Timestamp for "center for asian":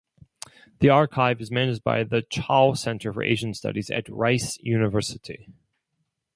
2.73-3.53